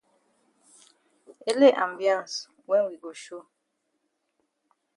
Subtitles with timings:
[1.51, 3.43] Ele ambiance wen we go show.